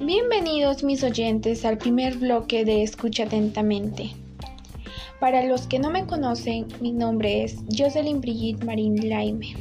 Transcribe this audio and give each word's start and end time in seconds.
Bienvenidos 0.00 0.84
mis 0.84 1.02
oyentes 1.02 1.64
al 1.64 1.78
primer 1.78 2.18
bloque 2.18 2.66
de 2.66 2.82
Escucha 2.82 3.24
Atentamente. 3.24 4.10
Para 5.20 5.42
los 5.44 5.66
que 5.66 5.78
no 5.78 5.90
me 5.90 6.04
conocen, 6.04 6.66
mi 6.82 6.92
nombre 6.92 7.44
es 7.44 7.56
Jocelyn 7.74 8.20
Brigitte 8.20 8.62
Marín 8.62 9.08
Laime. 9.08 9.54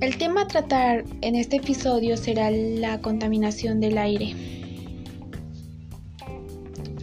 El 0.00 0.16
tema 0.18 0.42
a 0.42 0.46
tratar 0.46 1.04
en 1.22 1.34
este 1.34 1.56
episodio 1.56 2.16
será 2.16 2.52
la 2.52 3.00
contaminación 3.00 3.80
del 3.80 3.98
aire. 3.98 4.36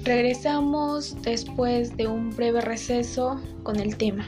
Regresamos 0.06 1.22
después 1.22 1.98
de 1.98 2.08
un 2.08 2.30
breve 2.34 2.62
receso 2.62 3.42
con 3.64 3.78
el 3.78 3.98
tema. 3.98 4.26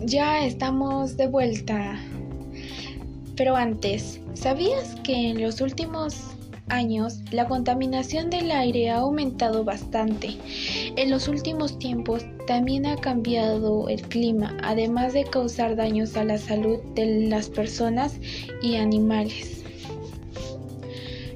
Ya 0.00 0.44
estamos 0.44 1.16
de 1.16 1.28
vuelta. 1.28 1.96
Pero 3.38 3.54
antes, 3.54 4.20
¿sabías 4.34 4.96
que 5.04 5.30
en 5.30 5.40
los 5.40 5.60
últimos 5.60 6.16
años 6.70 7.20
la 7.30 7.46
contaminación 7.46 8.30
del 8.30 8.50
aire 8.50 8.90
ha 8.90 8.96
aumentado 8.96 9.62
bastante? 9.62 10.36
En 10.96 11.08
los 11.08 11.28
últimos 11.28 11.78
tiempos 11.78 12.24
también 12.48 12.84
ha 12.84 12.96
cambiado 12.96 13.88
el 13.88 14.02
clima, 14.02 14.56
además 14.64 15.12
de 15.12 15.22
causar 15.22 15.76
daños 15.76 16.16
a 16.16 16.24
la 16.24 16.36
salud 16.36 16.80
de 16.96 17.28
las 17.28 17.48
personas 17.48 18.18
y 18.60 18.74
animales. 18.74 19.62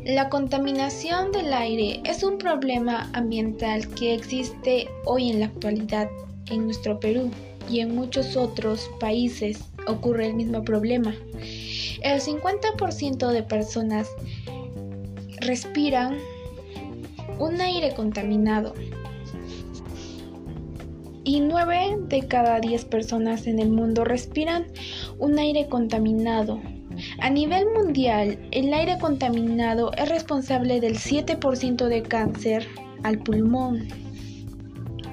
La 0.05 0.29
contaminación 0.29 1.31
del 1.31 1.53
aire 1.53 2.03
es 2.05 2.25
un 2.25 2.37
problema 2.37 3.09
ambiental 3.13 3.87
que 3.95 4.15
existe 4.15 4.89
hoy 5.05 5.31
en 5.31 5.39
la 5.39 5.47
actualidad 5.47 6.09
en 6.51 6.65
nuestro 6.65 7.01
Perú 7.01 7.31
y 7.71 7.81
en 7.81 7.95
muchos 7.95 8.37
otros 8.37 8.91
países 9.01 9.65
ocurre 9.87 10.27
el 10.27 10.35
mismo 10.35 10.63
problema. 10.63 11.15
El 12.03 12.21
50% 12.21 13.29
de 13.29 13.43
personas 13.43 14.09
respiran 15.41 16.19
un 17.39 17.61
aire 17.61 17.95
contaminado 17.95 18.75
y 21.25 21.41
9 21.41 21.99
de 22.09 22.27
cada 22.27 22.61
10 22.61 22.85
personas 22.87 23.47
en 23.47 23.59
el 23.59 23.71
mundo 23.71 24.05
respiran 24.05 24.67
un 25.19 25.39
aire 25.39 25.69
contaminado. 25.69 26.61
A 27.21 27.31
nivel 27.31 27.67
mundial, 27.75 28.39
el 28.51 28.73
aire 28.75 28.99
contaminado 28.99 29.93
es 29.97 30.09
responsable 30.09 30.81
del 30.81 30.97
7% 30.97 31.87
de 31.87 32.03
cáncer 32.03 32.67
al 33.03 33.19
pulmón. 33.19 33.89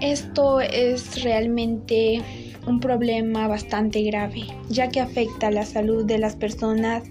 Esto 0.01 0.61
es 0.61 1.23
realmente 1.23 2.21
un 2.65 2.79
problema 2.79 3.47
bastante 3.47 4.01
grave, 4.03 4.47
ya 4.69 4.89
que 4.89 5.01
afecta 5.01 5.47
a 5.47 5.51
la 5.51 5.65
salud 5.65 6.05
de 6.05 6.17
las 6.17 6.35
personas, 6.35 7.03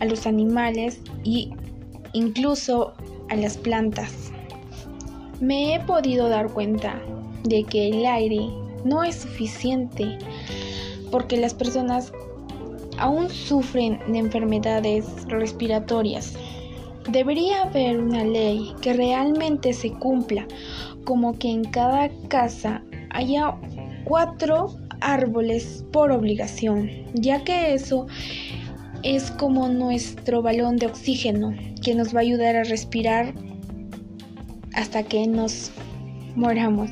a 0.00 0.06
los 0.06 0.26
animales 0.26 1.00
y 1.24 1.50
incluso 2.14 2.94
a 3.28 3.36
las 3.36 3.58
plantas. 3.58 4.32
Me 5.40 5.74
he 5.74 5.80
podido 5.80 6.28
dar 6.28 6.50
cuenta 6.50 7.00
de 7.44 7.64
que 7.64 7.88
el 7.88 8.06
aire 8.06 8.48
no 8.84 9.02
es 9.04 9.16
suficiente 9.16 10.18
porque 11.10 11.36
las 11.36 11.54
personas 11.54 12.12
aún 12.98 13.28
sufren 13.30 13.98
de 14.08 14.18
enfermedades 14.18 15.06
respiratorias. 15.28 16.34
Debería 17.08 17.62
haber 17.62 17.98
una 17.98 18.24
ley 18.24 18.74
que 18.82 18.92
realmente 18.92 19.72
se 19.72 19.90
cumpla, 19.92 20.46
como 21.04 21.38
que 21.38 21.50
en 21.50 21.64
cada 21.64 22.10
casa 22.28 22.82
haya 23.10 23.56
cuatro 24.04 24.76
árboles 25.00 25.84
por 25.92 26.12
obligación, 26.12 26.90
ya 27.14 27.42
que 27.42 27.74
eso 27.74 28.06
es 29.02 29.30
como 29.30 29.68
nuestro 29.68 30.42
balón 30.42 30.76
de 30.76 30.86
oxígeno 30.86 31.54
que 31.82 31.94
nos 31.94 32.14
va 32.14 32.18
a 32.18 32.22
ayudar 32.22 32.56
a 32.56 32.64
respirar 32.64 33.32
hasta 34.74 35.02
que 35.02 35.26
nos 35.26 35.70
moramos. 36.36 36.90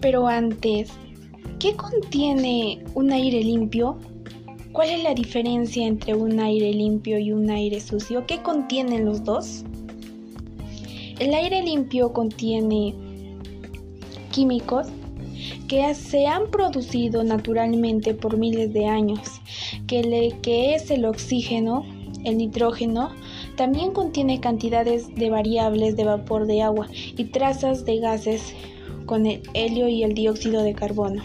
Pero 0.00 0.28
antes, 0.28 0.90
¿qué 1.58 1.74
contiene 1.74 2.84
un 2.94 3.10
aire 3.10 3.42
limpio? 3.42 3.98
¿Cuál 4.76 4.90
es 4.90 5.02
la 5.02 5.14
diferencia 5.14 5.86
entre 5.86 6.14
un 6.14 6.38
aire 6.38 6.70
limpio 6.70 7.18
y 7.18 7.32
un 7.32 7.48
aire 7.48 7.80
sucio? 7.80 8.26
¿Qué 8.26 8.42
contienen 8.42 9.06
los 9.06 9.24
dos? 9.24 9.64
El 11.18 11.32
aire 11.32 11.62
limpio 11.62 12.12
contiene 12.12 12.94
químicos 14.32 14.88
que 15.66 15.94
se 15.94 16.26
han 16.26 16.50
producido 16.50 17.24
naturalmente 17.24 18.12
por 18.12 18.36
miles 18.36 18.74
de 18.74 18.84
años, 18.84 19.40
que, 19.86 20.34
que 20.42 20.74
es 20.74 20.90
el 20.90 21.06
oxígeno, 21.06 21.86
el 22.24 22.36
nitrógeno, 22.36 23.12
también 23.56 23.92
contiene 23.92 24.40
cantidades 24.40 25.08
de 25.14 25.30
variables 25.30 25.96
de 25.96 26.04
vapor 26.04 26.46
de 26.46 26.60
agua 26.60 26.86
y 26.92 27.24
trazas 27.24 27.86
de 27.86 27.96
gases 27.96 28.54
con 29.06 29.24
el 29.24 29.40
helio 29.54 29.88
y 29.88 30.02
el 30.02 30.12
dióxido 30.12 30.62
de 30.62 30.74
carbono. 30.74 31.22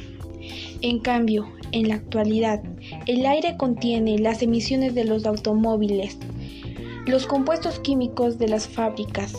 En 0.80 1.00
cambio, 1.00 1.50
en 1.74 1.90
la 1.90 1.96
actualidad, 1.96 2.64
el 3.06 3.26
aire 3.26 3.58
contiene 3.58 4.20
las 4.20 4.42
emisiones 4.42 4.96
de 4.96 5.06
los 5.06 5.26
automóviles, 5.26 6.18
los 7.06 7.26
compuestos 7.28 7.80
químicos 7.80 8.38
de 8.38 8.48
las 8.48 8.68
fábricas, 8.68 9.34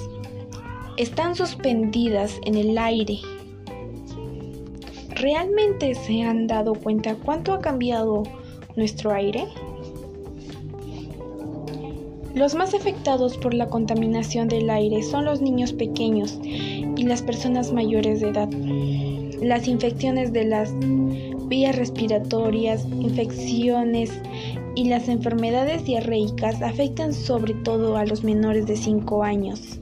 están 0.96 1.34
suspendidas 1.34 2.38
en 2.44 2.56
el 2.56 2.76
aire 2.78 3.20
¿Realmente 5.22 5.94
se 5.94 6.22
han 6.22 6.48
dado 6.48 6.74
cuenta 6.74 7.14
cuánto 7.14 7.52
ha 7.52 7.60
cambiado 7.60 8.24
nuestro 8.74 9.12
aire? 9.12 9.46
Los 12.34 12.56
más 12.56 12.74
afectados 12.74 13.36
por 13.36 13.54
la 13.54 13.69
contaminación 13.69 14.48
del 14.48 14.69
aire 14.69 15.00
son 15.04 15.24
los 15.24 15.40
niños 15.40 15.72
pequeños 15.74 16.40
y 16.42 17.04
las 17.04 17.22
personas 17.22 17.72
mayores 17.72 18.20
de 18.20 18.30
edad. 18.30 18.48
Las 19.40 19.69
infecciones 19.69 20.32
de 20.32 20.44
las 20.44 20.72
vías 21.52 21.76
respiratorias, 21.76 22.86
infecciones 22.86 24.10
y 24.74 24.88
las 24.88 25.10
enfermedades 25.10 25.84
diarreicas 25.84 26.62
afectan 26.62 27.12
sobre 27.12 27.52
todo 27.52 27.98
a 27.98 28.06
los 28.06 28.24
menores 28.24 28.64
de 28.64 28.74
5 28.74 29.22
años. 29.22 29.78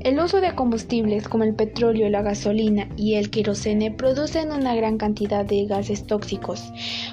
El 0.00 0.20
uso 0.20 0.42
de 0.42 0.54
combustibles 0.54 1.28
como 1.28 1.44
el 1.44 1.54
petróleo, 1.54 2.10
la 2.10 2.20
gasolina 2.20 2.90
y 2.98 3.14
el 3.14 3.30
querosene 3.30 3.90
producen 3.90 4.52
una 4.52 4.74
gran 4.74 4.98
cantidad 4.98 5.46
de 5.46 5.64
gases 5.64 6.06
tóxicos, 6.06 6.70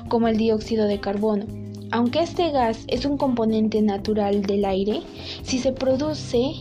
como 0.09 0.27
el 0.27 0.35
dióxido 0.35 0.87
de 0.87 0.99
carbono. 0.99 1.45
Aunque 1.91 2.19
este 2.19 2.51
gas 2.51 2.83
es 2.87 3.05
un 3.05 3.15
componente 3.15 3.81
natural 3.81 4.41
del 4.41 4.65
aire, 4.65 5.03
si 5.43 5.57
se 5.57 5.71
produce 5.71 6.51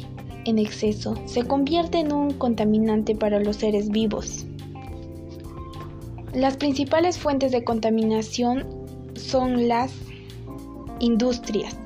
en 0.45 0.61
exceso, 0.61 1.17
se 1.25 1.43
convierte 1.43 1.99
en 1.99 2.13
un 2.13 2.35
contaminante 2.35 3.17
para 3.17 3.41
los 3.41 3.57
seres 3.57 3.89
vivos. 3.89 4.47
Las 6.39 6.57
principales 6.57 7.19
fuentes 7.19 7.51
de 7.51 7.65
contaminación 7.65 8.65
son 9.15 9.67
las 9.67 9.93
industrias. 11.01 11.77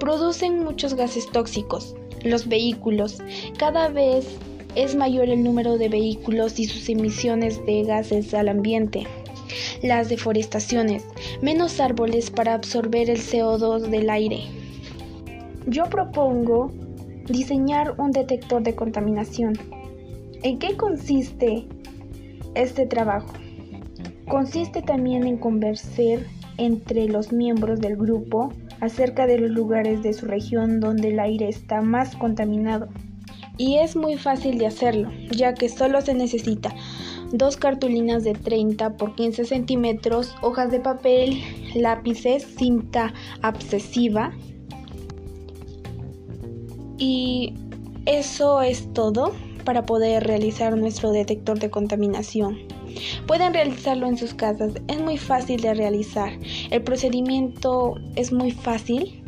Producen 0.00 0.64
muchos 0.64 0.94
gases 0.94 1.30
tóxicos, 1.30 1.94
los 2.24 2.48
vehículos. 2.48 3.18
Cada 3.58 3.88
vez 3.88 4.26
es 4.76 4.96
mayor 4.96 5.28
el 5.28 5.44
número 5.44 5.76
de 5.76 5.90
vehículos 5.90 6.58
y 6.58 6.64
sus 6.64 6.88
emisiones 6.88 7.62
de 7.66 7.82
gases 7.82 8.32
al 8.32 8.48
ambiente. 8.48 9.06
Las 9.82 10.08
deforestaciones, 10.08 11.04
menos 11.42 11.78
árboles 11.78 12.30
para 12.30 12.54
absorber 12.54 13.10
el 13.10 13.18
CO2 13.18 13.90
del 13.90 14.08
aire. 14.08 14.44
Yo 15.66 15.84
propongo 15.84 16.72
diseñar 17.26 18.00
un 18.00 18.10
detector 18.12 18.62
de 18.62 18.74
contaminación. 18.74 19.52
¿En 20.42 20.58
qué 20.58 20.78
consiste 20.78 21.66
este 22.54 22.86
trabajo? 22.86 23.41
Consiste 24.32 24.80
también 24.80 25.26
en 25.26 25.36
conversar 25.36 26.20
entre 26.56 27.06
los 27.06 27.32
miembros 27.32 27.80
del 27.80 27.98
grupo 27.98 28.50
acerca 28.80 29.26
de 29.26 29.36
los 29.36 29.50
lugares 29.50 30.02
de 30.02 30.14
su 30.14 30.24
región 30.24 30.80
donde 30.80 31.10
el 31.10 31.20
aire 31.20 31.50
está 31.50 31.82
más 31.82 32.16
contaminado. 32.16 32.88
Y 33.58 33.76
es 33.76 33.94
muy 33.94 34.16
fácil 34.16 34.56
de 34.56 34.68
hacerlo, 34.68 35.10
ya 35.30 35.52
que 35.52 35.68
solo 35.68 36.00
se 36.00 36.14
necesita 36.14 36.74
dos 37.30 37.58
cartulinas 37.58 38.24
de 38.24 38.32
30 38.32 38.96
por 38.96 39.14
15 39.16 39.44
centímetros, 39.44 40.34
hojas 40.40 40.70
de 40.70 40.80
papel, 40.80 41.42
lápices, 41.74 42.42
cinta 42.56 43.12
abscesiva. 43.42 44.32
Y 46.96 47.52
eso 48.06 48.62
es 48.62 48.90
todo 48.94 49.34
para 49.66 49.84
poder 49.84 50.24
realizar 50.24 50.74
nuestro 50.78 51.10
detector 51.10 51.58
de 51.58 51.68
contaminación. 51.68 52.71
Pueden 53.26 53.54
realizarlo 53.54 54.06
en 54.06 54.16
sus 54.16 54.34
casas, 54.34 54.72
es 54.88 55.00
muy 55.00 55.18
fácil 55.18 55.60
de 55.60 55.74
realizar. 55.74 56.32
El 56.70 56.82
procedimiento 56.82 57.96
es 58.16 58.32
muy 58.32 58.50
fácil 58.50 59.22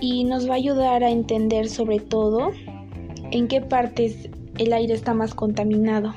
y 0.00 0.24
nos 0.24 0.48
va 0.48 0.54
a 0.54 0.56
ayudar 0.56 1.02
a 1.02 1.10
entender 1.10 1.68
sobre 1.68 2.00
todo 2.00 2.52
en 3.30 3.48
qué 3.48 3.60
partes 3.60 4.28
el 4.58 4.72
aire 4.72 4.94
está 4.94 5.14
más 5.14 5.34
contaminado. 5.34 6.14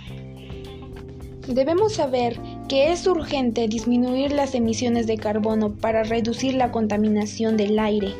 Debemos 1.48 1.94
saber 1.94 2.40
que 2.70 2.92
es 2.92 3.06
urgente 3.08 3.68
disminuir 3.68 4.32
las 4.32 4.56
emisiones 4.56 5.08
de 5.08 5.18
carbono 5.18 5.74
para 5.74 6.04
reducir 6.04 6.54
la 6.54 6.72
contaminación 6.72 7.58
del 7.58 7.80
aire. 7.80 8.14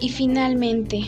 Y 0.00 0.08
finalmente, 0.08 1.02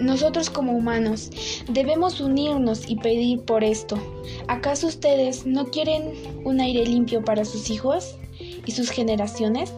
nosotros 0.00 0.50
como 0.50 0.72
humanos 0.72 1.30
debemos 1.68 2.20
unirnos 2.20 2.88
y 2.88 2.96
pedir 2.96 3.40
por 3.42 3.64
esto. 3.64 3.98
¿Acaso 4.48 4.86
ustedes 4.86 5.46
no 5.46 5.66
quieren 5.66 6.12
un 6.44 6.60
aire 6.60 6.84
limpio 6.84 7.24
para 7.24 7.44
sus 7.44 7.70
hijos 7.70 8.16
y 8.38 8.72
sus 8.72 8.90
generaciones? 8.90 9.72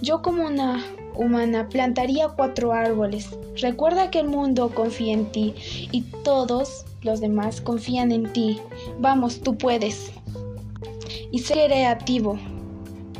Yo 0.00 0.22
como 0.22 0.44
una 0.46 0.84
humana 1.14 1.68
plantaría 1.68 2.28
cuatro 2.28 2.72
árboles. 2.72 3.30
Recuerda 3.56 4.10
que 4.10 4.20
el 4.20 4.28
mundo 4.28 4.70
confía 4.74 5.12
en 5.12 5.30
ti 5.30 5.54
y 5.90 6.02
todos 6.24 6.84
los 7.02 7.20
demás 7.20 7.60
confían 7.60 8.12
en 8.12 8.32
ti. 8.32 8.60
Vamos, 8.98 9.40
tú 9.40 9.56
puedes. 9.56 10.12
Y 11.30 11.40
sé 11.40 11.54
creativo. 11.66 12.38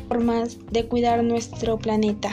Formas 0.07 0.57
de 0.71 0.85
cuidar 0.85 1.23
nuestro 1.23 1.77
planeta. 1.77 2.31